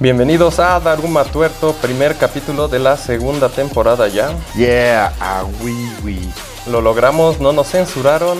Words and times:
Bienvenidos 0.00 0.60
a 0.60 0.78
Daruma 0.78 1.24
Tuerto, 1.24 1.72
primer 1.74 2.16
capítulo 2.16 2.68
de 2.68 2.78
la 2.78 2.96
segunda 2.96 3.48
temporada 3.48 4.06
ya. 4.06 4.30
Yeah, 4.54 5.12
a 5.20 5.44
wee 5.60 5.90
wee. 6.04 6.32
Lo 6.70 6.80
logramos, 6.80 7.40
no 7.40 7.52
nos 7.52 7.68
censuraron. 7.68 8.38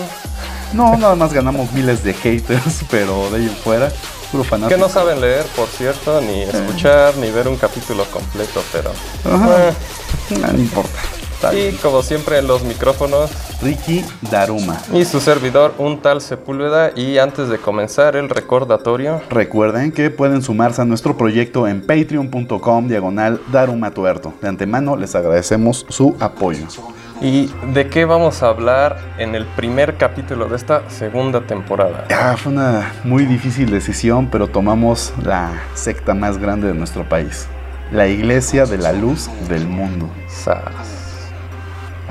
No, 0.71 0.95
nada 0.97 1.15
más 1.15 1.33
ganamos 1.33 1.71
miles 1.73 2.03
de 2.03 2.13
haters, 2.13 2.81
pero 2.89 3.29
de 3.31 3.37
ahí 3.39 3.43
en 3.47 3.55
fuera, 3.57 3.91
puro 4.31 4.43
fanático. 4.45 4.75
Que 4.77 4.81
no 4.81 4.87
saben 4.87 5.19
leer, 5.19 5.45
por 5.55 5.67
cierto, 5.67 6.21
ni 6.21 6.43
escuchar, 6.43 7.17
ni 7.17 7.29
ver 7.29 7.47
un 7.49 7.57
capítulo 7.57 8.05
completo, 8.05 8.63
pero... 8.71 8.91
Ajá. 9.25 9.69
eh, 9.69 9.73
No, 10.39 10.47
no 10.53 10.59
importa. 10.59 10.99
Y 11.53 11.71
como 11.77 12.01
siempre 12.03 12.37
en 12.37 12.47
los 12.47 12.63
micrófonos 12.63 13.31
Ricky 13.61 14.03
Daruma. 14.29 14.77
y 14.93 15.05
su 15.05 15.19
servidor, 15.19 15.73
un 15.77 16.01
tal 16.01 16.21
Sepúlveda. 16.21 16.91
Y 16.95 17.17
antes 17.17 17.49
de 17.49 17.57
comenzar 17.57 18.15
el 18.15 18.29
recordatorio, 18.29 19.21
Recuerden 19.29 19.91
que 19.91 20.09
pueden 20.09 20.41
sumarse 20.41 20.81
a 20.81 20.85
nuestro 20.85 21.17
proyecto 21.17 21.67
en 21.67 21.81
patreon.com 21.81 22.87
diagonal 22.87 23.39
Daruma 23.51 23.91
Tuerto. 23.91 24.33
De 24.41 24.47
antemano 24.47 24.95
les 24.95 25.15
agradecemos 25.15 25.85
su 25.89 26.15
apoyo. 26.19 26.65
¿y 27.21 27.49
de 27.73 27.87
qué 27.89 28.05
vamos 28.05 28.43
a 28.43 28.47
hablar 28.47 28.97
en 29.17 29.35
el 29.35 29.45
primer 29.45 29.97
capítulo 29.97 30.45
de 30.47 30.55
esta 30.55 30.89
segunda 30.89 31.41
temporada? 31.41 32.05
Ah, 32.11 32.35
fue 32.37 32.53
una 32.53 32.93
muy 33.03 33.25
difícil 33.25 33.69
decisión, 33.69 34.29
pero 34.31 34.47
tomamos 34.47 35.13
la 35.23 35.51
secta 35.73 36.13
más 36.13 36.37
grande 36.37 36.67
de 36.67 36.73
nuestro 36.73 37.07
país. 37.07 37.47
La 37.91 38.07
Iglesia 38.07 38.65
de 38.65 38.77
la 38.77 38.93
Luz 38.93 39.29
del 39.49 39.67
Mundo. 39.67 40.09
Sas. 40.29 40.98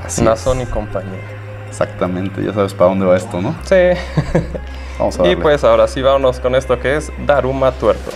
Así 0.08 0.22
Nazón 0.22 0.62
y 0.62 0.64
compañía. 0.64 1.20
Exactamente, 1.68 2.42
ya 2.42 2.54
sabes 2.54 2.72
para 2.72 2.88
dónde 2.88 3.04
va 3.04 3.14
esto, 3.14 3.42
¿no? 3.42 3.54
Sí. 3.64 3.74
Vamos 4.98 5.18
a 5.18 5.22
y 5.22 5.28
darle. 5.28 5.42
pues 5.42 5.64
ahora 5.64 5.86
sí, 5.86 6.00
vámonos 6.00 6.40
con 6.40 6.54
esto 6.54 6.80
que 6.80 6.96
es 6.96 7.12
Daruma 7.26 7.72
Tuerto. 7.72 8.12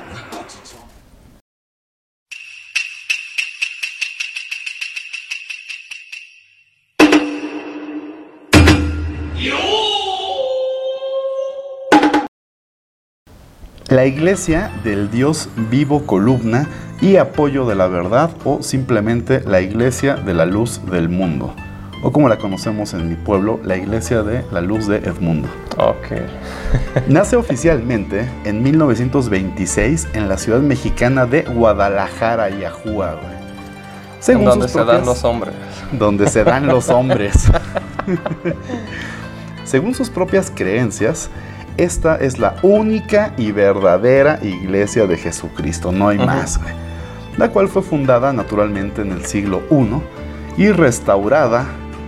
La 13.91 14.07
iglesia 14.07 14.73
del 14.83 15.11
Dios 15.11 15.51
vivo 15.71 16.07
columna 16.07 16.67
y 17.03 17.17
apoyo 17.17 17.67
de 17.67 17.75
la 17.75 17.87
verdad 17.87 18.31
o 18.45 18.63
simplemente 18.63 19.43
la 19.45 19.61
iglesia 19.61 20.15
de 20.15 20.33
la 20.33 20.47
luz 20.47 20.81
del 20.91 21.11
mundo. 21.11 21.55
O 22.05 22.11
como 22.11 22.29
la 22.29 22.37
conocemos 22.37 22.95
en 22.95 23.09
mi 23.09 23.15
pueblo, 23.15 23.61
la 23.63 23.77
iglesia 23.77 24.23
de 24.25 24.45
la 24.51 24.61
luz 24.61 24.89
de 24.89 24.97
Edmundo. 24.99 25.49
Ok. 25.79 26.07
Nace 27.09 27.37
oficialmente 27.37 28.29
en 28.45 28.63
1926 28.63 30.09
en 30.15 30.29
la 30.29 30.37
ciudad 30.37 30.59
mexicana 30.61 31.27
de 31.27 31.43
Guadalajara, 31.43 32.49
Yahua, 32.51 33.13
güey. 33.13 33.43
Según 34.19 34.45
donde 34.47 34.65
sus 34.69 34.73
se 34.73 34.79
dan 34.85 34.87
propias- 35.03 35.07
los 35.07 35.25
hombres. 35.25 35.55
donde 35.93 36.27
se 36.29 36.43
dan 36.45 36.67
los 36.67 36.89
hombres. 36.91 37.35
Según 39.65 39.95
sus 39.95 40.11
propias 40.11 40.51
creencias, 40.55 41.31
esta 41.77 42.17
es 42.17 42.39
la 42.39 42.57
única 42.63 43.33
y 43.37 43.53
verdadera 43.53 44.39
iglesia 44.43 45.07
de 45.07 45.17
Jesucristo, 45.17 45.93
no 45.93 46.09
hay 46.09 46.19
más, 46.19 46.61
güey. 46.61 46.75
La 47.39 47.49
cual 47.51 47.69
fue 47.69 47.83
fundada 47.83 48.33
naturalmente 48.33 49.03
en 49.03 49.13
el 49.13 49.25
siglo 49.25 49.63
I 49.71 50.63
y 50.63 50.71
restaurada 50.73 51.65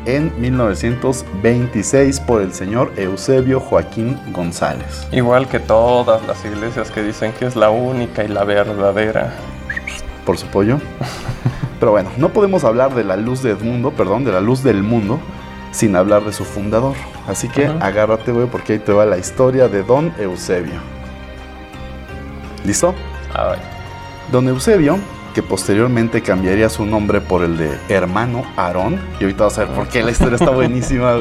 en 0.06 0.32
1926 0.40 2.20
por 2.20 2.42
el 2.42 2.52
señor 2.52 2.92
Eusebio 2.96 3.60
Joaquín 3.60 4.18
González. 4.32 5.06
Igual 5.12 5.48
que 5.48 5.58
todas 5.60 6.24
las 6.26 6.44
iglesias 6.44 6.90
que 6.90 7.02
dicen 7.02 7.32
que 7.32 7.46
es 7.46 7.56
la 7.56 7.70
única 7.70 8.24
y 8.24 8.28
la 8.28 8.44
verdadera. 8.44 9.32
por 10.26 10.38
su 10.38 10.46
pollo. 10.46 10.78
Pero 11.80 11.92
bueno, 11.92 12.10
no 12.16 12.30
podemos 12.30 12.64
hablar 12.64 12.94
de 12.94 13.04
la 13.04 13.16
luz 13.16 13.42
de 13.42 13.50
Edmundo, 13.50 13.90
perdón, 13.90 14.24
de 14.24 14.32
la 14.32 14.40
luz 14.40 14.62
del 14.62 14.82
mundo, 14.82 15.18
sin 15.70 15.96
hablar 15.96 16.24
de 16.24 16.32
su 16.32 16.44
fundador. 16.44 16.94
Así 17.28 17.48
que 17.48 17.68
Ujú. 17.68 17.78
agárrate, 17.82 18.32
güey, 18.32 18.46
porque 18.46 18.74
ahí 18.74 18.78
te 18.78 18.92
va 18.92 19.04
la 19.04 19.18
historia 19.18 19.68
de 19.68 19.82
Don 19.82 20.12
Eusebio. 20.18 20.80
¿Listo? 22.64 22.94
A 23.34 23.48
ver. 23.48 23.58
Don 24.32 24.48
Eusebio, 24.48 24.98
que 25.34 25.42
posteriormente 25.42 26.22
cambiaría 26.22 26.68
su 26.68 26.86
nombre 26.86 27.20
por 27.20 27.42
el 27.42 27.56
de 27.56 27.76
hermano 27.88 28.44
Aarón, 28.56 29.00
y 29.20 29.24
ahorita 29.24 29.44
vas 29.44 29.58
a 29.58 29.64
ver 29.64 29.74
por 29.74 29.88
qué 29.88 30.02
la 30.02 30.12
historia 30.12 30.36
está 30.36 30.50
buenísima. 30.50 31.14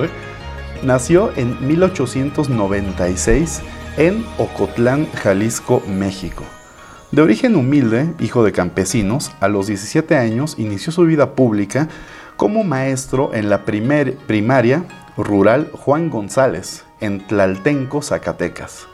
Nació 0.84 1.32
en 1.36 1.66
1896 1.68 3.62
en 3.98 4.26
Ocotlán, 4.38 5.08
Jalisco, 5.14 5.82
México. 5.88 6.44
De 7.12 7.22
origen 7.22 7.56
humilde, 7.56 8.14
hijo 8.20 8.44
de 8.44 8.52
campesinos, 8.52 9.32
a 9.40 9.48
los 9.48 9.68
17 9.68 10.16
años 10.18 10.56
inició 10.58 10.92
su 10.92 11.04
vida 11.04 11.32
pública 11.36 11.88
como 12.38 12.64
maestro 12.64 13.32
en 13.34 13.50
la 13.50 13.66
primer- 13.66 14.16
primaria 14.18 14.84
rural 15.16 15.70
Juan 15.74 16.10
González, 16.10 16.86
en 17.00 17.26
Tlaltenco, 17.28 18.02
Zacatecas. 18.02 18.88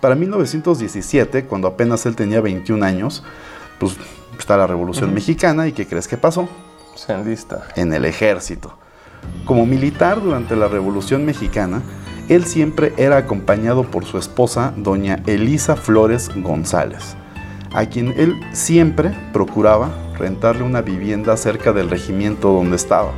Para 0.00 0.14
1917, 0.16 1.44
cuando 1.44 1.68
apenas 1.68 2.04
él 2.06 2.16
tenía 2.16 2.40
21 2.40 2.84
años, 2.84 3.22
pues 3.78 3.96
está 4.40 4.56
la 4.56 4.66
Revolución. 4.66 5.12
Mexicana 5.14 5.66
y 5.66 5.72
¿qué 5.72 5.86
crees 5.86 6.08
que 6.08 6.16
pasó? 6.16 6.48
Se 6.94 7.12
enlista. 7.12 7.62
en 7.76 7.92
el 7.92 8.04
ejército. 8.04 8.76
Como 9.44 9.66
militar 9.66 10.20
durante 10.22 10.56
la 10.56 10.68
Revolución 10.68 11.24
Mexicana, 11.24 11.82
él 12.28 12.44
siempre 12.44 12.92
era 12.96 13.16
acompañado 13.16 13.84
por 13.84 14.04
su 14.04 14.18
esposa, 14.18 14.72
doña 14.76 15.20
Elisa 15.26 15.76
Flores 15.76 16.30
González, 16.36 17.16
a 17.72 17.86
quien 17.86 18.14
él 18.16 18.34
siempre 18.52 19.12
procuraba 19.32 19.90
rentarle 20.18 20.62
una 20.64 20.82
vivienda 20.82 21.36
cerca 21.36 21.72
del 21.72 21.88
regimiento 21.88 22.52
donde 22.52 22.76
estaba. 22.76 23.12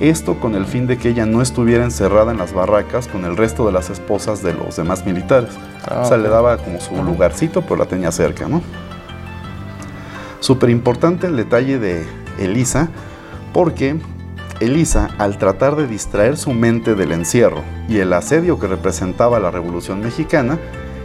Esto 0.00 0.38
con 0.38 0.54
el 0.54 0.64
fin 0.64 0.86
de 0.86 0.96
que 0.96 1.08
ella 1.08 1.26
no 1.26 1.42
estuviera 1.42 1.82
encerrada 1.84 2.30
en 2.30 2.38
las 2.38 2.52
barracas 2.52 3.08
con 3.08 3.24
el 3.24 3.36
resto 3.36 3.66
de 3.66 3.72
las 3.72 3.90
esposas 3.90 4.42
de 4.44 4.54
los 4.54 4.76
demás 4.76 5.04
militares. 5.04 5.50
Ah, 5.88 6.02
O 6.04 6.08
sea, 6.08 6.16
ok. 6.16 6.22
le 6.22 6.28
daba 6.28 6.56
como 6.58 6.80
su 6.80 6.94
lugarcito, 7.02 7.62
pero 7.62 7.76
la 7.76 7.86
tenía 7.86 8.12
cerca, 8.12 8.46
¿no? 8.48 8.62
Súper 10.40 10.70
importante 10.70 11.26
el 11.26 11.36
detalle 11.36 11.78
de 11.78 12.06
Elisa, 12.38 12.88
porque 13.52 13.96
Elisa, 14.60 15.10
al 15.18 15.38
tratar 15.38 15.76
de 15.76 15.86
distraer 15.86 16.36
su 16.36 16.52
mente 16.52 16.94
del 16.94 17.12
encierro 17.12 17.62
y 17.88 17.98
el 17.98 18.12
asedio 18.12 18.58
que 18.58 18.66
representaba 18.66 19.38
la 19.40 19.50
Revolución 19.50 20.00
Mexicana, 20.00 20.58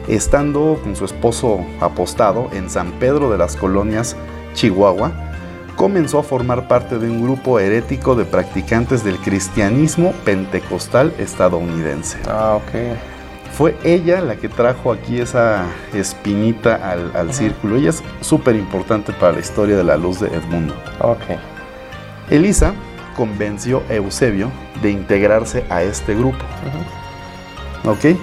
estando 0.08 0.80
con 0.84 0.96
su 0.96 1.06
esposo 1.06 1.66
apostado 1.80 2.50
en 2.54 2.70
San 2.70 2.92
Pedro 2.94 3.30
de 3.32 3.38
las 3.38 3.56
Colonias, 3.56 4.16
Chihuahua, 4.54 5.12
comenzó 5.76 6.20
a 6.20 6.24
formar 6.24 6.68
parte 6.68 7.00
de 7.00 7.10
un 7.10 7.24
grupo 7.24 7.60
herético 7.60 8.16
de 8.16 8.26
practicantes 8.26 9.04
del 9.04 9.18
cristianismo 9.18 10.14
pentecostal 10.26 11.14
estadounidense. 11.18 12.18
Ah, 12.28 12.56
ok. 12.56 13.13
Fue 13.54 13.78
ella 13.84 14.20
la 14.22 14.36
que 14.36 14.50
trajo 14.50 14.92
aquí 14.92 15.20
esa 15.20 15.66
espinita 15.94 16.76
al, 17.14 17.34
círculo. 17.34 17.76
Ella 17.76 17.92
es 17.92 18.02
súper 18.22 18.56
importante 18.56 19.14
para 19.14 19.34
la 19.34 19.40
historia 19.40 19.78
de 19.78 19.84
la 19.84 19.96
luz 19.96 20.20
de 20.20 20.28
Edmundo. 20.28 20.74
Ok. 21.00 21.22
Elisa 22.32 22.74
convenció 23.16 23.84
a 23.90 23.94
Eusebio 23.94 24.50
de 24.82 24.90
integrarse 24.90 25.66
a 25.70 25.84
este 25.84 26.16
grupo. 26.16 26.44
Ujú. 27.84 27.92
¿Ok? 27.92 28.18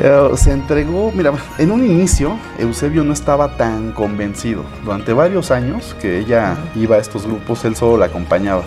Eh, 0.00 0.30
se 0.34 0.50
entregó, 0.50 1.12
mira, 1.14 1.32
en 1.58 1.70
un 1.70 1.84
inicio 1.84 2.36
Eusebio 2.58 3.04
no 3.04 3.12
estaba 3.12 3.56
tan 3.56 3.92
convencido. 3.92 4.64
Durante 4.84 5.12
varios 5.12 5.52
años 5.52 5.94
que 6.00 6.18
ella 6.18 6.56
iba 6.74 6.96
a 6.96 6.98
estos 6.98 7.24
grupos, 7.24 7.64
él 7.64 7.76
solo 7.76 7.98
la 7.98 8.06
acompañaba. 8.06 8.64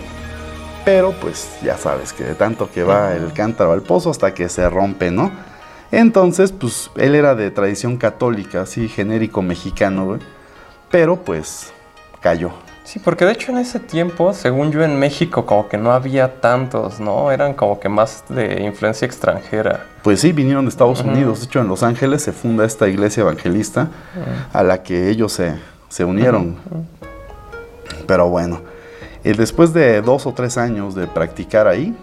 Pero 0.85 1.11
pues 1.11 1.57
ya 1.61 1.77
sabes 1.77 2.13
que 2.13 2.23
de 2.23 2.35
tanto 2.35 2.71
que 2.71 2.83
va 2.83 3.13
el 3.13 3.33
cántaro 3.33 3.73
al 3.73 3.81
pozo 3.81 4.09
hasta 4.09 4.33
que 4.33 4.47
se 4.47 4.69
rompe, 4.69 5.11
¿no? 5.11 5.33
Entonces, 5.91 6.51
pues 6.51 6.91
él 6.97 7.15
era 7.15 7.35
de 7.35 7.49
tradición 7.51 7.97
católica, 7.97 8.61
así 8.61 8.87
genérico 8.87 9.41
mexicano, 9.41 10.05
güey. 10.05 10.19
Pero 10.91 11.17
pues 11.17 11.71
cayó. 12.21 12.51
Sí, 12.83 12.99
porque 12.99 13.25
de 13.25 13.33
hecho 13.33 13.51
en 13.51 13.57
ese 13.57 13.81
tiempo, 13.81 14.33
según 14.33 14.71
yo 14.71 14.81
en 14.81 14.97
México, 14.97 15.45
como 15.45 15.67
que 15.67 15.77
no 15.77 15.91
había 15.91 16.39
tantos, 16.39 17.01
¿no? 17.01 17.31
Eran 17.31 17.53
como 17.53 17.81
que 17.81 17.89
más 17.89 18.23
de 18.29 18.63
influencia 18.63 19.05
extranjera. 19.05 19.85
Pues 20.03 20.21
sí, 20.21 20.31
vinieron 20.31 20.63
de 20.63 20.69
Estados. 20.69 21.01
Unidos. 21.01 21.41
De 21.41 21.45
hecho, 21.47 21.59
en 21.59 21.67
Los 21.67 21.83
Ángeles 21.83 22.21
se 22.21 22.31
funda 22.31 22.63
esta 22.63 22.87
iglesia 22.87 23.21
evangelista 23.21 23.89
a 24.53 24.63
la 24.63 24.83
que 24.83 25.09
ellos 25.09 25.33
se, 25.33 25.55
se 25.89 26.05
unieron. 26.05 26.55
Pero 28.07 28.29
bueno, 28.29 28.61
eh, 29.25 29.33
después 29.33 29.73
de 29.73 30.01
dos 30.01 30.25
o 30.25 30.31
tres 30.31 30.57
años 30.57 30.95
de 30.95 31.07
practicar 31.07 31.67
ahí, 31.67 31.93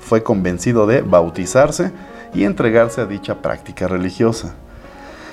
fue 0.00 0.24
convencido 0.24 0.88
de 0.88 1.02
bautizarse 1.02 1.92
y 2.34 2.44
entregarse 2.44 3.00
a 3.00 3.06
dicha 3.06 3.42
práctica 3.42 3.88
religiosa. 3.88 4.54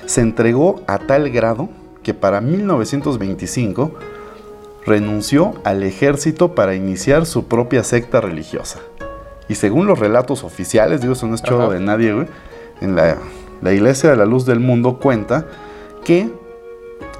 Se 0.06 0.20
entregó 0.20 0.82
a 0.86 0.98
tal 0.98 1.30
grado 1.30 1.68
que 2.02 2.14
para 2.14 2.40
1925 2.40 3.92
renunció 4.86 5.54
al 5.64 5.82
ejército 5.82 6.54
para 6.54 6.74
iniciar 6.74 7.26
su 7.26 7.46
propia 7.46 7.82
secta 7.82 8.20
religiosa. 8.20 8.78
Y 9.48 9.56
según 9.56 9.86
los 9.86 9.98
relatos 9.98 10.44
oficiales, 10.44 11.00
digo, 11.00 11.12
eso 11.12 11.26
no 11.26 11.34
es 11.34 11.42
choro 11.42 11.64
Ajá. 11.64 11.74
de 11.74 11.80
nadie, 11.80 12.12
güey, 12.12 12.26
en 12.80 12.94
la, 12.94 13.16
la 13.62 13.72
Iglesia 13.72 14.10
de 14.10 14.16
la 14.16 14.26
Luz 14.26 14.46
del 14.46 14.60
Mundo 14.60 14.98
cuenta 14.98 15.46
que 16.04 16.30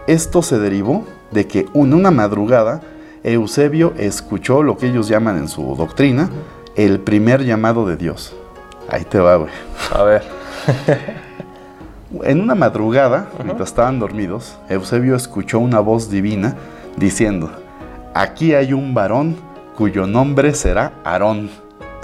Esto 0.06 0.42
se 0.42 0.58
derivó 0.58 1.04
de 1.32 1.48
que 1.48 1.66
en 1.74 1.92
una 1.92 2.12
madrugada 2.12 2.82
Eusebio 3.24 3.92
escuchó 3.96 4.62
lo 4.62 4.76
que 4.76 4.86
ellos 4.86 5.08
llaman 5.08 5.36
en 5.36 5.48
su 5.48 5.74
doctrina 5.74 6.30
el 6.76 7.00
primer 7.00 7.44
llamado 7.44 7.86
de 7.86 7.96
Dios. 7.96 8.36
Ahí 8.88 9.04
te 9.04 9.18
va, 9.18 9.36
güey. 9.36 9.50
A 9.92 10.02
ver. 10.02 10.22
En 12.22 12.40
una 12.40 12.54
madrugada, 12.54 13.28
mientras 13.44 13.68
estaban 13.70 13.98
dormidos, 13.98 14.56
Eusebio 14.68 15.16
escuchó 15.16 15.58
una 15.58 15.80
voz 15.80 16.08
divina 16.08 16.56
diciendo, 16.96 17.50
aquí 18.14 18.54
hay 18.54 18.72
un 18.72 18.94
varón 18.94 19.36
cuyo 19.76 20.06
nombre 20.06 20.54
será 20.54 20.92
Aarón. 21.04 21.50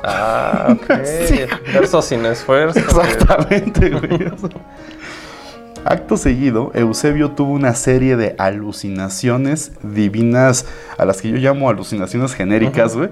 Ah, 0.03 0.69
ok. 0.71 0.93
Sí. 1.27 1.41
Verso 1.73 2.03
sin 2.03 2.27
esfuerzo. 2.27 2.79
Exactamente, 2.79 3.91
güey. 3.91 4.33
Acto 5.85 6.17
seguido, 6.17 6.71
Eusebio 6.75 7.33
tuvo 7.33 7.53
una 7.53 7.75
serie 7.75 8.17
de 8.17 8.37
alucinaciones 8.39 9.73
divinas, 9.83 10.67
a 10.97 11.05
las 11.05 11.21
que 11.21 11.31
yo 11.31 11.39
llamo 11.39 11.69
alucinaciones 11.69 12.35
genéricas, 12.35 12.97
güey. 12.97 13.11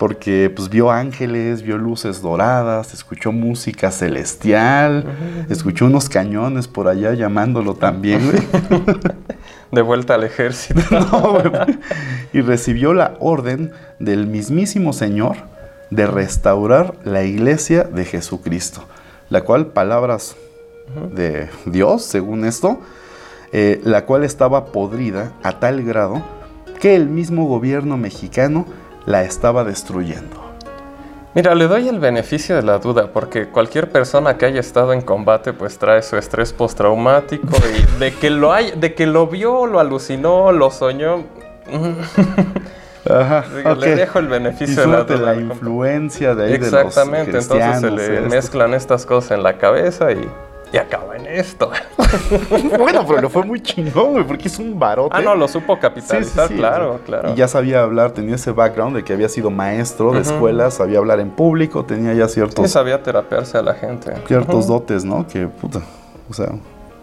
Porque 0.00 0.50
pues 0.56 0.70
vio 0.70 0.90
ángeles, 0.90 1.60
vio 1.60 1.76
luces 1.76 2.22
doradas, 2.22 2.94
escuchó 2.94 3.32
música 3.32 3.90
celestial, 3.90 5.04
escuchó 5.50 5.84
unos 5.84 6.08
cañones 6.08 6.68
por 6.68 6.88
allá 6.88 7.12
llamándolo 7.12 7.74
también, 7.74 8.22
güey. 8.30 8.42
De 9.70 9.82
vuelta 9.82 10.14
al 10.14 10.24
ejército. 10.24 10.80
No, 10.90 11.32
güey. 11.32 11.52
Y 12.32 12.40
recibió 12.40 12.94
la 12.94 13.18
orden 13.20 13.72
del 13.98 14.26
mismísimo 14.26 14.94
Señor 14.94 15.36
de 15.90 16.06
restaurar 16.06 16.94
la 17.04 17.24
iglesia 17.24 17.84
de 17.84 18.06
Jesucristo, 18.06 18.86
la 19.28 19.42
cual, 19.42 19.66
palabras 19.66 20.34
de 21.12 21.50
Dios, 21.66 22.04
según 22.04 22.46
esto, 22.46 22.80
eh, 23.52 23.82
la 23.84 24.06
cual 24.06 24.24
estaba 24.24 24.72
podrida 24.72 25.34
a 25.42 25.60
tal 25.60 25.82
grado 25.82 26.22
que 26.80 26.96
el 26.96 27.06
mismo 27.10 27.44
gobierno 27.44 27.98
mexicano 27.98 28.64
la 29.06 29.22
estaba 29.22 29.64
destruyendo. 29.64 30.36
Mira, 31.34 31.54
le 31.54 31.68
doy 31.68 31.88
el 31.88 32.00
beneficio 32.00 32.56
de 32.56 32.62
la 32.62 32.78
duda, 32.78 33.12
porque 33.12 33.48
cualquier 33.48 33.88
persona 33.90 34.36
que 34.36 34.46
haya 34.46 34.58
estado 34.58 34.92
en 34.92 35.00
combate, 35.00 35.52
pues 35.52 35.78
trae 35.78 36.02
su 36.02 36.16
estrés 36.16 36.52
postraumático 36.52 37.46
y 37.68 38.00
de 38.00 38.12
que 38.12 38.30
lo 38.30 38.52
hay, 38.52 38.72
de 38.72 38.94
que 38.94 39.06
lo 39.06 39.28
vio, 39.28 39.66
lo 39.66 39.78
alucinó, 39.78 40.50
lo 40.50 40.72
soñó. 40.72 41.22
Ajá, 43.08 43.44
Le 43.78 43.94
dejo 43.94 44.18
el 44.18 44.26
beneficio 44.26 44.82
de 44.82 44.88
la 44.88 45.04
duda. 45.04 45.34
la 45.34 45.40
influencia 45.40 46.34
de 46.34 46.46
ahí 46.46 46.52
Exactamente, 46.54 47.30
de 47.30 47.36
los 47.38 47.50
entonces 47.50 47.80
se 47.80 47.90
le 47.90 48.14
esto. 48.16 48.28
mezclan 48.28 48.74
estas 48.74 49.06
cosas 49.06 49.30
en 49.38 49.42
la 49.44 49.56
cabeza 49.56 50.10
y, 50.12 50.28
y 50.72 50.76
acaba 50.78 51.09
esto. 51.38 51.70
bueno, 52.78 53.04
pero 53.06 53.20
lo 53.20 53.30
fue 53.30 53.42
muy 53.44 53.60
chingón, 53.60 54.12
güey, 54.12 54.24
porque 54.26 54.48
es 54.48 54.58
un 54.58 54.78
barote. 54.78 55.16
ah, 55.16 55.20
no, 55.20 55.34
lo 55.34 55.46
supo 55.48 55.74
Sí, 55.74 55.78
sí, 55.78 55.80
capitalizar, 55.82 56.48
sí, 56.48 56.54
claro, 56.54 57.00
claro. 57.04 57.32
Y 57.32 57.36
ya 57.36 57.48
sabía 57.48 57.82
hablar, 57.82 58.12
tenía 58.12 58.34
ese 58.34 58.52
background 58.52 58.96
de 58.96 59.04
que 59.04 59.12
había 59.12 59.28
sido 59.28 59.50
maestro 59.50 60.12
de 60.12 60.20
Ujú. 60.20 60.30
escuela, 60.30 60.70
sabía 60.70 60.98
hablar 60.98 61.20
en 61.20 61.30
público, 61.30 61.84
tenía 61.84 62.12
ya 62.14 62.26
Sí, 62.28 62.34
ciertos, 62.34 62.70
sabía 62.70 63.02
terapearse 63.02 63.58
a 63.58 63.62
la 63.62 63.74
gente. 63.74 64.12
ciertos 64.26 64.66
dotes, 64.66 65.04
¿no? 65.04 65.26
Que, 65.26 65.46
puta, 65.46 65.80
o 66.28 66.34
sea, 66.34 66.48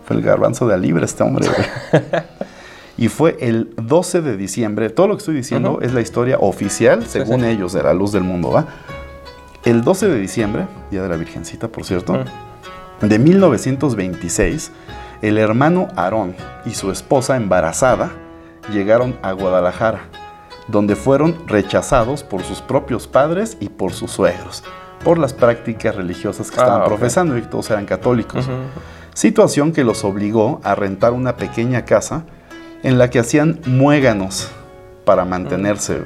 fue 0.06 0.16
el 0.16 0.22
garbanzo 0.22 0.68
de 0.68 0.74
a 0.74 0.78
libre 0.78 1.06
este 1.06 1.24
hombre, 1.24 1.48
güey. 1.48 2.04
Y 3.00 3.10
fue 3.10 3.38
el 3.42 3.76
12 3.80 4.22
de 4.22 4.38
diciembre, 4.38 4.90
todo 4.90 5.08
lo 5.08 5.14
que 5.14 5.20
estoy 5.20 5.36
diciendo 5.36 5.78
es 5.84 5.94
la 5.94 6.02
historia 6.02 6.38
oficial, 6.40 7.06
según 7.06 7.42
sí. 7.42 7.48
ellos, 7.48 7.74
de 7.74 7.84
la 7.84 7.94
luz 7.94 8.12
del 8.12 8.24
mundo, 8.24 8.50
¿va? 8.50 8.66
El 9.66 9.84
12 9.84 10.08
de 10.08 10.20
diciembre, 10.20 10.66
Día 10.90 11.04
de 11.04 11.10
la 11.10 11.16
Virgencita, 11.16 11.68
por 11.68 11.86
cierto. 11.86 12.24
De 13.02 13.20
1926, 13.20 14.72
el 15.22 15.38
hermano 15.38 15.88
Aarón 15.96 16.36
y 16.66 16.72
su 16.72 16.92
esposa 16.92 17.36
embarazada 17.36 18.12
llegaron 18.72 19.16
a 19.22 19.32
Guadalajara, 19.34 20.02
donde 20.68 20.96
fueron 20.96 21.48
rechazados 21.48 22.24
por 22.24 22.44
sus 22.44 22.62
propios 22.62 23.08
padres 23.08 23.58
y 23.60 23.70
por 23.70 23.94
sus 23.94 24.12
suegros, 24.12 24.64
por 25.04 25.18
las 25.18 25.34
prácticas 25.34 25.96
religiosas 25.96 26.50
que 26.50 26.60
Ah, 26.60 26.64
estaban 26.64 26.88
profesando 26.88 27.38
y 27.38 27.42
que 27.42 27.48
todos 27.48 27.70
eran 27.70 27.86
católicos. 27.86 28.50
Situación 29.14 29.72
que 29.72 29.84
los 29.84 30.04
obligó 30.04 30.60
a 30.64 30.76
rentar 30.76 31.14
una 31.14 31.38
pequeña 31.38 31.86
casa 31.86 32.24
en 32.84 32.98
la 32.98 33.10
que 33.10 33.20
hacían 33.20 33.60
muéganos 33.66 34.50
para 35.06 35.26
mantenerse. 35.26 36.02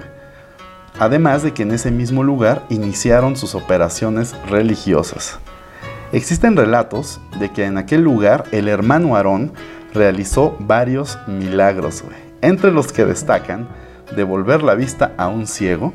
Además 0.99 1.41
de 1.41 1.53
que 1.53 1.63
en 1.63 1.71
ese 1.71 1.89
mismo 1.89 2.23
lugar 2.23 2.63
iniciaron 2.69 3.35
sus 3.35 3.55
operaciones 3.55 4.35
religiosas. 4.49 5.39
Existen 6.13 6.57
relatos 6.57 7.21
de 7.39 7.51
que 7.51 7.65
en 7.65 7.77
aquel 7.77 8.01
lugar 8.01 8.43
el 8.51 8.67
hermano 8.67 9.15
Aarón 9.15 9.53
realizó 9.93 10.57
varios 10.59 11.17
milagros, 11.25 12.03
entre 12.41 12.71
los 12.71 12.91
que 12.91 13.05
destacan 13.05 13.69
devolver 14.15 14.61
la 14.61 14.75
vista 14.75 15.13
a 15.17 15.29
un 15.29 15.47
ciego, 15.47 15.93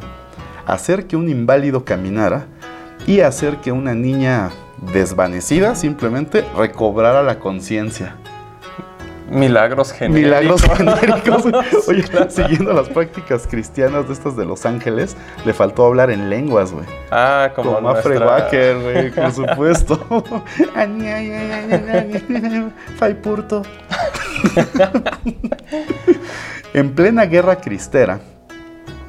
hacer 0.64 1.06
que 1.06 1.16
un 1.16 1.28
inválido 1.28 1.84
caminara 1.84 2.46
y 3.06 3.20
hacer 3.20 3.58
que 3.58 3.72
una 3.72 3.94
niña 3.94 4.50
desvanecida 4.92 5.74
simplemente 5.74 6.46
recobrara 6.56 7.22
la 7.22 7.38
conciencia. 7.38 8.16
Milagros 9.28 9.92
genéricos. 9.92 10.62
Milagros 10.62 10.76
genéricos. 10.76 11.44
Oye, 11.88 12.04
siguiendo 12.28 12.72
las 12.72 12.88
prácticas 12.88 13.46
cristianas 13.46 14.06
de 14.06 14.12
estas 14.12 14.36
de 14.36 14.44
Los 14.44 14.64
Ángeles, 14.66 15.16
le 15.44 15.52
faltó 15.52 15.84
hablar 15.84 16.10
en 16.10 16.30
lenguas, 16.30 16.72
güey. 16.72 16.86
Ah, 17.10 17.50
como, 17.56 17.74
Como 17.74 17.92
nuestra- 17.92 18.24
Wacker, 18.26 18.78
güey, 18.80 19.10
por 19.10 19.32
supuesto. 19.32 19.98
Ani, 20.76 21.08
ay, 21.08 21.30
ay, 21.30 21.50
ay, 21.50 21.72
ay, 21.72 22.22
ay, 22.30 22.72
Fai 22.98 23.20
purto. 23.20 23.62
en 26.74 26.94
plena 26.94 27.24
guerra 27.26 27.56
cristera, 27.56 28.20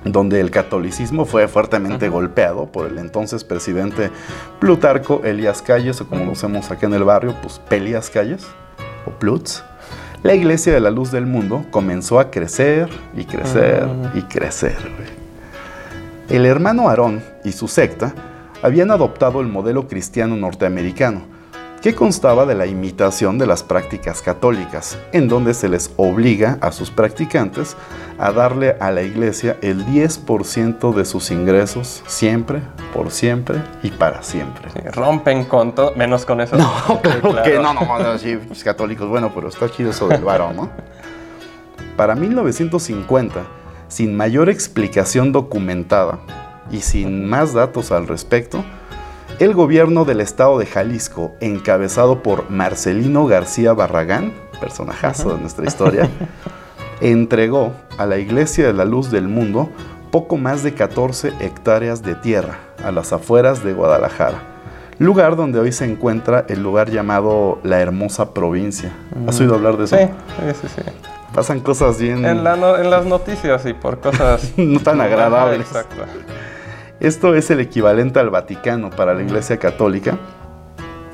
donde 0.04 0.40
el 0.40 0.52
catolicismo 0.52 1.26
fue 1.26 1.48
fuertemente 1.48 2.10
golpeado 2.10 2.68
por 2.72 2.88
el 2.88 2.98
entonces 2.98 3.44
presidente 3.44 4.10
Plutarco 4.60 5.22
Elías 5.24 5.62
Calles, 5.62 6.00
o 6.02 6.08
como 6.08 6.26
lo 6.26 6.32
hacemos 6.32 6.72
acá 6.72 6.86
en 6.88 6.94
el 6.94 7.04
barrio, 7.04 7.36
pues 7.42 7.60
Pelías 7.60 8.10
Calles, 8.10 8.46
o 9.06 9.12
Plutz, 9.12 9.64
la 10.24 10.34
Iglesia 10.34 10.74
de 10.74 10.80
la 10.80 10.92
Luz 10.92 11.12
del 11.12 11.26
Mundo 11.26 11.66
comenzó 11.72 12.20
a 12.20 12.30
crecer 12.32 12.90
y 13.16 13.24
crecer 13.26 13.86
Mm. 13.88 14.18
y 14.18 14.22
crecer. 14.24 14.78
El 16.30 16.46
hermano 16.46 16.90
Aarón 16.90 17.24
y 17.46 17.52
su 17.54 17.68
secta 17.68 18.14
habían 18.62 18.92
adoptado 18.92 19.40
el 19.40 19.48
modelo 19.48 19.88
cristiano 19.88 20.36
norteamericano, 20.36 21.22
que 21.82 21.94
constaba 21.94 22.46
de 22.46 22.56
la 22.56 22.66
imitación 22.66 23.38
de 23.38 23.46
las 23.46 23.64
prácticas 23.64 24.22
católicas, 24.22 24.98
en 25.12 25.28
donde 25.28 25.54
se 25.54 25.70
les 25.70 25.92
obliga 25.98 26.58
a 26.62 26.72
sus 26.72 26.90
practicantes 26.90 27.78
a 28.18 28.32
darle 28.32 28.76
a 28.80 28.92
la 28.92 29.04
iglesia 29.04 29.58
el 29.62 29.86
10% 29.86 30.94
de 30.94 31.06
sus 31.06 31.30
ingresos 31.30 32.04
siempre, 32.08 32.62
por 32.94 33.12
siempre 33.12 33.62
y 33.84 33.92
para 33.92 34.24
siempre. 34.24 34.70
Sí, 34.72 34.80
rompen 34.90 35.46
con 35.46 35.74
todo, 35.74 35.94
menos 35.96 36.26
con 36.26 36.42
eso. 36.42 36.58
No, 36.88 37.02
claro 37.02 37.44
que 37.44 37.60
no, 37.60 37.74
no, 37.74 38.00
no, 38.00 38.18
sí, 38.18 38.38
pues, 38.48 38.64
católicos, 38.64 39.08
bueno, 39.08 39.32
pero 39.34 39.50
está 39.50 39.70
chido 39.70 39.92
eso 39.92 40.08
del 40.08 40.24
varón, 40.24 40.56
¿no? 40.56 40.70
Para 41.96 42.16
1950, 42.16 43.44
sin 43.88 44.16
mayor 44.18 44.50
explicación 44.50 45.32
documentada 45.32 46.20
y 46.72 46.82
sin 46.82 47.28
más 47.28 47.54
datos 47.54 47.92
al 47.92 48.08
respecto, 48.08 48.64
el 49.40 49.54
gobierno 49.54 50.06
del 50.06 50.22
estado 50.22 50.58
de 50.60 50.66
Jalisco, 50.66 51.36
encabezado 51.40 52.24
por 52.24 52.50
Marcelino 52.50 53.26
García 53.28 53.74
Barragán, 53.74 54.34
personajazo 54.60 55.36
de 55.36 55.42
nuestra 55.42 55.66
historia, 55.66 56.10
entregó 57.02 57.74
a 57.98 58.06
la 58.06 58.18
Iglesia 58.18 58.66
de 58.68 58.74
la 58.74 58.86
Luz 58.86 59.12
del 59.12 59.28
Mundo 59.28 59.70
poco 60.12 60.38
más 60.38 60.64
de 60.64 60.74
14 60.74 61.34
hectáreas 61.40 62.02
de 62.02 62.16
tierra 62.16 62.60
a 62.84 62.92
las 62.92 63.14
afueras 63.14 63.64
de 63.64 63.74
Guadalajara, 63.74 64.40
lugar 64.98 65.36
donde 65.36 65.60
hoy 65.60 65.72
se 65.72 65.86
encuentra 65.86 66.46
el 66.48 66.64
lugar 66.64 66.90
llamado 66.90 67.60
la 67.64 67.80
Hermosa 67.80 68.34
Provincia. 68.34 68.92
¿Has 69.28 69.40
oído 69.40 69.56
hablar 69.56 69.78
de 69.78 69.84
eso? 69.84 69.98
Sí, 69.98 70.06
sí, 70.62 70.68
sí. 70.76 70.82
Pasan 71.36 71.60
cosas 71.60 72.00
bien 72.00 72.26
En, 72.26 72.44
la 72.44 72.56
no- 72.56 72.78
en 72.78 72.90
las 72.90 73.06
noticias 73.06 73.64
y 73.68 73.74
por 73.74 74.00
cosas 74.00 74.54
no 74.58 74.80
tan 74.80 75.00
agradables. 75.02 75.60
Exacto. 75.68 75.98
Esto 77.00 77.36
es 77.36 77.50
el 77.52 77.60
equivalente 77.60 78.20
al 78.20 78.30
Vaticano 78.30 78.90
para 78.90 79.14
la 79.14 79.22
Iglesia 79.22 79.58
Católica. 79.58 80.18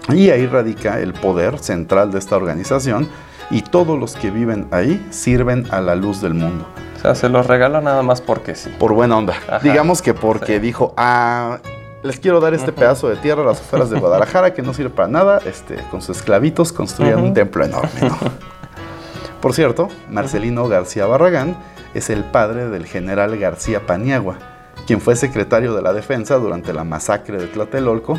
Y 0.10 0.30
ahí 0.30 0.46
radica 0.48 1.00
el 1.00 1.13
poder 1.13 1.60
central 1.60 2.12
de 2.12 2.20
esta 2.20 2.36
organización 2.36 3.08
y 3.50 3.62
todos 3.62 3.98
los 4.00 4.16
que 4.16 4.32
viven 4.32 4.68
ahí 4.72 5.06
sirven 5.12 5.66
a 5.72 5.82
la 5.82 5.96
luz 5.96 6.22
del 6.22 6.34
mundo. 6.34 6.66
O 6.98 7.00
sea, 7.02 7.16
se 7.16 7.30
los 7.30 7.48
regala 7.48 7.82
nada 7.82 8.02
más 8.04 8.22
porque 8.22 8.56
sí. 8.56 8.70
Por 8.80 8.94
buena 8.94 9.18
onda. 9.18 9.34
Ajá. 9.48 9.60
Digamos 9.60 10.02
que 10.02 10.13
porque 10.13 10.54
Sí. 10.56 10.60
dijo, 10.60 10.94
ah, 10.98 11.60
les 12.02 12.20
quiero 12.20 12.40
dar 12.40 12.54
este 12.54 12.72
pedazo 12.72 13.10
de 13.10 13.16
tierra 13.18 13.44
a 13.44 13.46
las 13.46 13.60
afueras 13.62 13.90
de 13.90 14.00
Guadalajara 14.00 14.54
que 14.54 14.62
no 14.62 14.74
sirve 14.74 14.90
para 14.90 15.08
nada. 15.10 15.40
Este, 15.46 15.75
con 15.92 16.02
sus 16.02 16.18
esclavitos 16.18 16.72
construyeron 16.72 17.24
un 17.24 17.34
templo 17.34 17.63
enorme. 17.66 17.90
¿no? 18.02 18.18
Por 19.42 19.54
cierto, 19.54 19.90
Marcelino 20.10 20.68
García 20.70 21.06
Barragán 21.06 21.58
es 21.94 22.10
el 22.10 22.24
padre 22.24 22.70
del 22.70 22.86
general 22.86 23.38
García 23.38 23.86
Paniagua, 23.86 24.38
quien 24.88 25.02
fue 25.02 25.16
secretario 25.16 25.74
de 25.75 25.82
la 25.82 25.94
defensa 25.94 26.36
durante 26.38 26.74
la 26.74 26.84
masacre 26.84 27.38
de 27.38 27.48
Tlatelolco, 27.48 28.18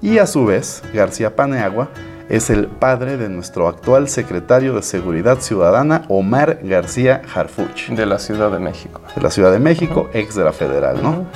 y 0.00 0.18
a 0.18 0.26
su 0.26 0.44
vez, 0.46 0.82
García 0.92 1.36
Paniagua 1.36 1.88
es 2.28 2.50
el 2.50 2.66
padre 2.66 3.16
de 3.18 3.28
nuestro 3.28 3.68
actual 3.68 4.08
secretario 4.08 4.74
de 4.74 4.82
Seguridad 4.82 5.38
Ciudadana, 5.40 6.02
Omar 6.08 6.58
García 6.62 7.22
Harfuch, 7.34 7.88
De 7.90 8.06
la 8.06 8.18
Ciudad 8.18 8.50
de 8.50 8.58
México. 8.58 9.00
de 9.14 9.22
la 9.22 9.30
Ciudad 9.30 9.52
de 9.52 9.58
México, 9.58 10.08
ex 10.12 10.34
de 10.34 10.44
la 10.44 10.52
Federal, 10.52 11.02
¿no? 11.02 11.26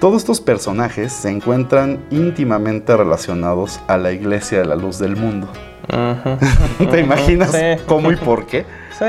Todos 0.00 0.16
estos 0.18 0.40
personajes 0.40 1.12
se 1.12 1.30
encuentran 1.30 2.04
íntimamente 2.10 2.96
relacionados 2.96 3.80
a 3.86 3.96
la 3.96 4.12
Iglesia 4.12 4.58
de 4.58 4.66
la 4.66 4.76
Luz 4.76 4.98
del 4.98 5.16
Mundo. 5.16 5.48
¿Te 6.90 7.00
imaginas 7.00 7.50
Sí. 7.52 7.82
cómo 7.86 8.10
y 8.12 8.16
por 8.16 8.46
qué? 8.46 8.64
Sí. 8.98 9.04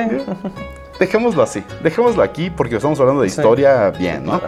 Dejémoslo 0.99 1.43
así, 1.43 1.63
dejémoslo 1.83 2.23
aquí 2.23 2.49
porque 2.49 2.75
estamos 2.77 2.99
hablando 2.99 3.21
de 3.21 3.29
Sí. 3.29 3.39
historia 3.39 3.89
bien, 3.91 4.25
¿no? 4.25 4.39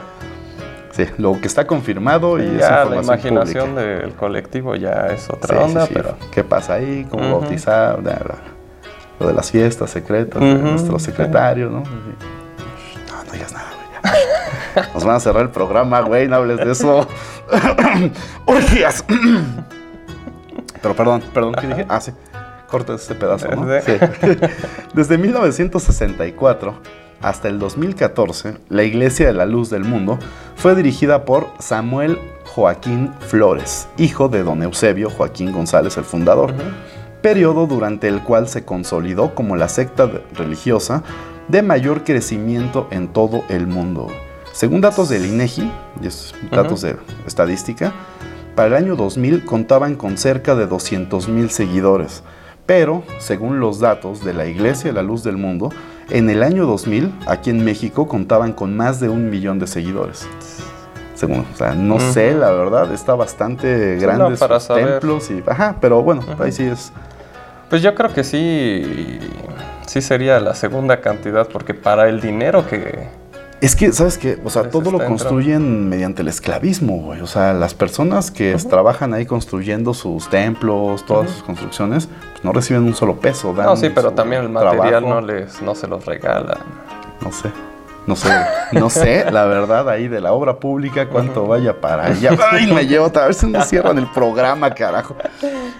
Sí, 0.97 1.05
lo 1.19 1.39
que 1.39 1.45
está 1.45 1.67
confirmado 1.67 2.39
y 2.39 2.41
es 2.55 2.57
ya 2.59 2.83
la 2.85 2.95
información 2.95 3.33
imaginación 3.33 3.69
pública. 3.75 3.89
del 4.01 4.13
colectivo 4.15 4.75
ya 4.75 5.07
es 5.11 5.29
otra 5.29 5.57
sí, 5.59 5.63
onda, 5.63 5.85
sí. 5.85 5.91
pero 5.93 6.17
¿Qué 6.31 6.43
pasa 6.43 6.73
ahí? 6.73 7.05
¿Cómo 7.07 7.39
bautizar? 7.39 8.01
Bla, 8.01 8.15
bla. 8.15 8.35
Lo 9.19 9.27
de 9.27 9.33
las 9.33 9.51
fiestas 9.51 9.91
secretas 9.91 10.41
de 10.41 10.55
Ujú, 10.55 10.67
nuestro 10.69 10.97
sí. 10.97 11.05
secretario, 11.05 11.69
¿no? 11.69 11.79
No, 11.81 13.23
no 13.25 13.31
digas 13.31 13.53
nada, 13.53 13.67
güey. 13.75 14.85
Nos 14.95 15.03
van 15.03 15.15
a 15.17 15.19
cerrar 15.19 15.43
el 15.43 15.49
programa, 15.49 16.01
güey, 16.01 16.27
no 16.27 16.37
hables 16.37 16.57
de 16.57 16.71
eso. 16.71 17.07
¡Orgías! 18.45 19.05
Pero 20.81 20.95
perdón, 20.95 21.21
perdón, 21.31 21.53
¿qué 21.61 21.67
dije? 21.67 21.85
Ah, 21.89 22.01
sí. 22.01 22.11
Corta 22.67 22.95
este 22.95 23.13
pedazo, 23.15 23.47
¿no? 23.55 23.65
Desde 24.93 25.17
1964 25.17 26.73
hasta 27.21 27.47
el 27.47 27.59
2014, 27.59 28.55
la 28.69 28.83
Iglesia 28.83 29.27
de 29.27 29.33
la 29.33 29.45
Luz 29.45 29.69
del 29.69 29.83
Mundo 29.83 30.19
fue 30.55 30.75
dirigida 30.75 31.25
por 31.25 31.47
Samuel 31.59 32.17
Joaquín 32.45 33.11
Flores, 33.19 33.87
hijo 33.97 34.29
de 34.29 34.43
don 34.43 34.63
Eusebio 34.63 35.09
Joaquín 35.09 35.51
González, 35.51 35.97
el 35.97 36.03
fundador, 36.03 36.53
periodo 37.21 37.67
durante 37.67 38.07
el 38.07 38.23
cual 38.23 38.47
se 38.47 38.65
consolidó 38.65 39.35
como 39.35 39.55
la 39.55 39.69
secta 39.69 40.09
religiosa 40.33 41.03
de 41.47 41.61
mayor 41.61 42.03
crecimiento 42.03 42.87
en 42.91 43.07
todo 43.07 43.43
el 43.49 43.67
mundo. 43.67 44.07
Según 44.53 44.81
datos 44.81 45.09
del 45.09 45.25
INEGI, 45.25 45.71
y 46.01 46.07
estos 46.07 46.33
datos 46.51 46.81
de 46.81 46.95
estadística, 47.25 47.93
para 48.55 48.69
el 48.69 48.85
año 48.85 48.95
2000 48.95 49.45
contaban 49.45 49.95
con 49.95 50.17
cerca 50.17 50.55
de 50.55 50.67
200.000 50.67 51.49
seguidores, 51.49 52.23
pero 52.65 53.03
según 53.19 53.59
los 53.59 53.79
datos 53.79 54.25
de 54.25 54.33
la 54.33 54.47
Iglesia 54.47 54.89
de 54.89 54.95
la 54.95 55.03
Luz 55.03 55.23
del 55.23 55.37
Mundo, 55.37 55.69
en 56.09 56.29
el 56.29 56.43
año 56.43 56.65
2000 56.65 57.11
aquí 57.27 57.49
en 57.49 57.63
México 57.65 58.07
contaban 58.07 58.53
con 58.53 58.75
más 58.75 58.99
de 58.99 59.09
un 59.09 59.29
millón 59.29 59.59
de 59.59 59.67
seguidores. 59.67 60.27
Según, 61.15 61.45
o 61.51 61.57
sea, 61.57 61.73
no 61.73 61.99
sé, 61.99 62.33
la 62.35 62.51
verdad, 62.51 62.93
está 62.93 63.15
bastante 63.15 63.95
Sí, 63.97 64.01
grande 64.05 64.29
no, 64.31 64.35
para 64.37 64.59
sus 64.59 64.67
saber. 64.67 64.99
templos 64.99 65.31
y, 65.31 65.43
ajá, 65.47 65.75
pero 65.81 66.03
bueno, 66.03 66.21
Ujú. 66.31 66.43
ahí 66.43 66.51
sí 66.51 66.63
es. 66.63 66.91
pues 67.69 67.81
yo 67.81 67.95
creo 67.95 68.13
que 68.13 68.23
sí, 68.23 69.19
sí 69.87 70.01
sería 70.01 70.39
la 70.39 70.53
segunda 70.53 71.01
cantidad, 71.01 71.47
porque 71.47 71.73
para 71.73 72.07
el 72.07 72.21
dinero 72.21 72.67
que... 72.67 73.09
Es 73.59 73.75
que, 73.75 73.91
¿sabes 73.91 74.19
qué? 74.19 74.37
O 74.45 74.49
sea, 74.51 74.69
todo 74.69 74.83
lo 74.83 74.89
entrando. 74.91 75.07
construyen 75.17 75.89
mediante 75.89 76.21
el 76.21 76.27
esclavismo, 76.27 76.97
güey. 76.97 77.21
O 77.21 77.27
sea, 77.27 77.53
las 77.53 77.73
personas 77.73 78.29
que 78.29 78.55
trabajan 78.69 79.13
ahí 79.15 79.25
construyendo 79.25 79.95
sus 79.95 80.29
templos, 80.29 81.05
todas 81.05 81.31
sus 81.31 81.41
construcciones, 81.43 82.07
pues 82.33 82.43
no 82.43 82.53
reciben 82.53 82.83
un 82.83 82.93
solo 82.95 83.15
peso. 83.19 83.53
dan 83.55 83.65
No, 83.65 83.75
sí, 83.75 83.89
pero 83.89 84.11
también 84.11 84.43
el 84.43 84.49
material 84.49 85.01
trabajo. 85.03 85.09
no, 85.09 85.21
les, 85.21 85.59
no 85.63 85.73
se 85.73 85.87
los 85.87 86.05
regalan. 86.05 86.57
No 87.21 87.31
sé. 87.31 87.49
No 88.05 88.15
sé, 88.15 88.29
no 88.71 88.89
sé, 88.89 89.29
la 89.31 89.43
verdad, 89.43 89.89
ahí 89.89 90.07
de 90.07 90.21
la 90.21 90.31
obra 90.31 90.61
pública, 90.61 91.09
cuánto 91.09 91.45
vaya 91.45 91.81
para 91.81 92.05
allá. 92.05 92.37
Ay, 92.51 92.71
me 92.71 92.87
llevo, 92.87 93.07
a 93.07 93.25
ver 93.25 93.33
si 93.33 93.47
no 93.47 93.61
cierran 93.63 93.97
el 93.97 94.09
programa, 94.11 94.73
carajo. 94.73 95.17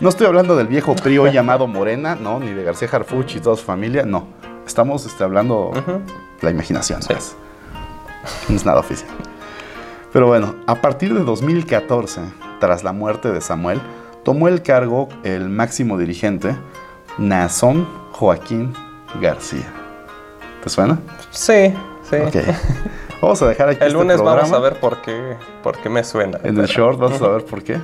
No 0.01 0.10
estoy 0.10 0.27
hablando 0.27 0.57
del 0.57 0.67
viejo 0.67 0.93
PRI 0.93 1.31
llamado 1.31 1.67
Morena, 1.67 2.15
no, 2.15 2.38
ni 2.41 2.51
de 2.51 2.65
García 2.65 2.89
Harfuch 2.91 3.38
y 3.38 3.39
toda 3.39 3.55
su 3.55 3.63
familia, 3.63 4.03
no. 4.05 4.27
Estamos 4.65 5.05
este, 5.05 5.24
hablando 5.24 5.69
Ujú. 5.69 6.01
la 6.41 6.50
imaginación, 6.50 7.01
Sí. 7.01 7.13
No 8.50 8.56
es 8.56 8.66
nada 8.66 8.80
oficial. 8.80 9.10
Pero 10.14 10.28
bueno, 10.28 10.56
a 10.66 10.76
partir 10.76 11.14
de 11.14 11.24
2014, 11.24 12.22
tras 12.60 12.84
la 12.84 12.94
muerte 12.94 13.32
de 13.32 13.42
Samuel, 13.42 13.82
tomó 14.24 14.48
el 14.48 14.62
cargo 14.62 15.10
el 15.24 15.50
máximo 15.50 15.98
dirigente, 15.98 16.56
Nazón 17.18 17.88
Joaquín 18.14 18.74
García. 19.22 19.72
¿Te 20.64 20.70
suena? 20.70 21.00
Sí, 21.32 21.74
sí. 22.10 22.16
Ok. 22.18 22.36
Vamos 23.22 23.42
a 23.42 23.48
dejar 23.48 23.70
aquí 23.70 23.80
El 23.82 23.88
este 23.88 23.98
lunes 23.98 24.22
vamos 24.22 24.52
a 24.52 24.60
ver 24.60 24.80
por 24.80 25.02
qué, 25.02 25.38
por 25.64 25.78
qué 25.78 25.90
me 25.90 26.04
suena. 26.04 26.40
En 26.44 26.58
el 26.58 26.68
short 26.68 27.00
vas 27.00 27.14
a 27.14 27.20
saber 27.20 27.46
por 27.46 27.64
qué. 27.64 27.80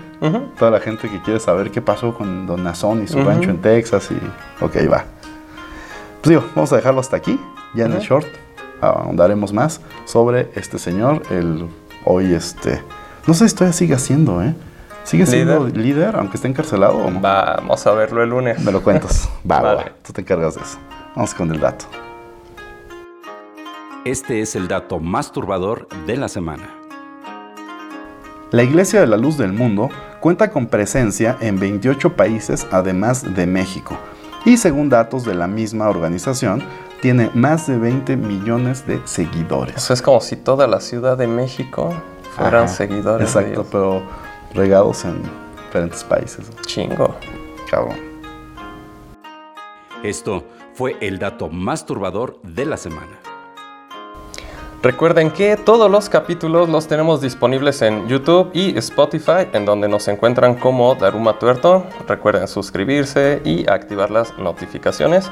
Toda 0.59 0.71
la 0.71 0.79
gente 0.79 1.09
que 1.09 1.21
quiere 1.21 1.39
saber 1.39 1.71
qué 1.71 1.81
pasó 1.81 2.13
con 2.13 2.45
Don 2.45 2.63
Nazón 2.63 3.03
y 3.03 3.07
su 3.07 3.23
rancho 3.23 3.49
en 3.49 3.61
Texas 3.61 4.09
y... 4.11 4.63
Ok, 4.63 4.75
va. 4.91 5.05
Pues 6.21 6.29
digo, 6.29 6.43
vamos 6.55 6.71
a 6.71 6.75
dejarlo 6.75 6.99
hasta 6.99 7.17
aquí. 7.17 7.39
Ya 7.73 7.85
en 7.85 7.93
el 7.93 7.99
short 7.99 8.27
ahondaremos 8.89 9.53
más 9.53 9.81
sobre 10.05 10.51
este 10.55 10.77
señor. 10.79 11.23
El 11.29 11.67
hoy 12.05 12.33
este... 12.33 12.81
No 13.27 13.33
sé 13.33 13.47
si 13.47 13.55
todavía 13.55 13.73
sigue 13.73 13.93
haciendo, 13.95 14.41
¿eh? 14.43 14.53
¿Sigue 15.05 15.25
siendo 15.25 15.65
Líder. 15.65 15.77
líder, 15.77 16.15
aunque 16.15 16.37
esté 16.37 16.47
encarcelado 16.47 16.97
o 16.97 17.09
no? 17.11 17.19
Vamos 17.19 17.85
a 17.87 17.91
verlo 17.93 18.23
el 18.23 18.29
lunes. 18.29 18.59
Me 18.63 18.71
lo 18.71 18.81
cuentas. 18.81 19.29
Va, 19.49 19.61
va, 19.61 19.75
Vale. 19.75 19.89
va. 19.89 19.95
Tú 20.05 20.13
te 20.13 20.21
encargas 20.21 20.55
de 20.55 20.61
eso. 20.61 20.77
Vamos 21.15 21.33
con 21.33 21.51
el 21.51 21.59
dato. 21.59 21.85
Este 24.05 24.41
es 24.41 24.55
el 24.55 24.67
dato 24.67 24.99
más 24.99 25.31
turbador 25.31 25.87
de 26.05 26.17
la 26.17 26.27
semana. 26.27 26.69
La 28.51 28.63
Iglesia 28.63 28.99
de 29.01 29.07
la 29.07 29.17
Luz 29.17 29.37
del 29.37 29.53
Mundo 29.53 29.89
cuenta 30.19 30.51
con 30.51 30.67
presencia 30.67 31.37
en 31.41 31.59
28 31.59 32.15
países 32.15 32.67
además 32.71 33.33
de 33.35 33.47
México 33.47 33.97
y 34.45 34.57
según 34.57 34.89
datos 34.89 35.23
de 35.25 35.33
la 35.33 35.47
misma 35.47 35.89
organización 35.89 36.61
tiene 37.03 37.29
más 37.33 37.67
de 37.67 37.77
20 37.77 38.15
millones 38.15 38.87
de 38.87 39.01
seguidores. 39.03 39.75
Eso 39.75 39.93
es 39.93 40.01
como 40.01 40.21
si 40.21 40.37
toda 40.37 40.67
la 40.67 40.79
Ciudad 40.79 41.17
de 41.17 41.27
México 41.27 41.93
fueran 42.33 42.63
Ajá, 42.63 42.73
seguidores. 42.73 43.33
de 43.33 43.41
Exacto, 43.41 43.59
ellos. 43.59 43.67
pero 43.69 44.03
regados 44.53 45.03
en 45.03 45.21
diferentes 45.65 46.01
países. 46.05 46.49
Chingo. 46.65 47.13
Cabrón. 47.69 47.97
Esto 50.01 50.45
fue 50.75 50.95
el 51.01 51.19
dato 51.19 51.49
más 51.49 51.85
turbador 51.85 52.39
de 52.41 52.63
la 52.65 52.77
semana. 52.77 53.19
Recuerden 54.81 55.29
que 55.29 55.57
todos 55.57 55.91
los 55.91 56.07
capítulos 56.07 56.69
los 56.69 56.87
tenemos 56.87 57.19
disponibles 57.19 57.81
en 57.81 58.07
YouTube 58.07 58.49
y 58.53 58.77
Spotify, 58.77 59.49
en 59.51 59.65
donde 59.65 59.89
nos 59.89 60.07
encuentran 60.07 60.55
como 60.55 60.95
Daruma 60.95 61.37
Tuerto. 61.37 61.83
Recuerden 62.07 62.47
suscribirse 62.47 63.41
y 63.43 63.69
activar 63.69 64.09
las 64.09 64.37
notificaciones. 64.37 65.29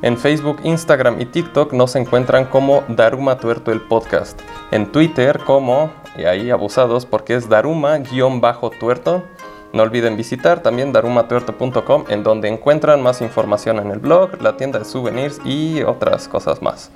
En 0.00 0.16
Facebook, 0.16 0.60
Instagram 0.62 1.20
y 1.20 1.26
TikTok 1.26 1.72
nos 1.72 1.96
encuentran 1.96 2.44
como 2.44 2.84
Daruma 2.86 3.38
Tuerto 3.38 3.72
el 3.72 3.80
podcast. 3.80 4.40
En 4.70 4.92
Twitter 4.92 5.40
como, 5.44 5.90
y 6.16 6.22
ahí 6.22 6.50
abusados 6.50 7.04
porque 7.04 7.34
es 7.34 7.48
Daruma-tuerto. 7.48 9.24
No 9.72 9.82
olviden 9.82 10.16
visitar 10.16 10.60
también 10.60 10.92
darumatuerto.com 10.92 12.04
en 12.08 12.22
donde 12.22 12.48
encuentran 12.48 13.02
más 13.02 13.20
información 13.20 13.80
en 13.80 13.90
el 13.90 13.98
blog, 13.98 14.40
la 14.40 14.56
tienda 14.56 14.78
de 14.78 14.84
souvenirs 14.84 15.40
y 15.44 15.82
otras 15.82 16.28
cosas 16.28 16.62
más. 16.62 16.92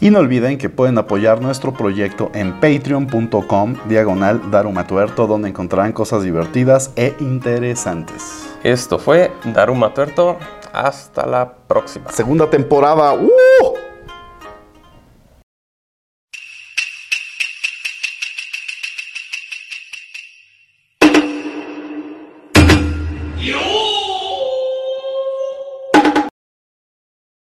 Y 0.00 0.10
no 0.10 0.18
olviden 0.18 0.58
que 0.58 0.68
pueden 0.68 0.98
apoyar 0.98 1.40
nuestro 1.40 1.72
proyecto 1.72 2.32
en 2.34 2.54
patreon.com 2.54 3.76
diagonal 3.88 4.50
darumatuerto 4.50 5.28
donde 5.28 5.48
encontrarán 5.50 5.92
cosas 5.92 6.24
divertidas 6.24 6.90
e 6.96 7.14
interesantes. 7.20 8.50
Esto 8.64 8.98
fue 8.98 9.30
Daruma 9.44 9.94
Tuerto. 9.94 10.36
Hasta 10.74 11.24
la 11.24 11.52
próxima. 11.68 12.10
Segunda 12.10 12.50
temporada. 12.50 13.14
¡Uh! 13.14 13.93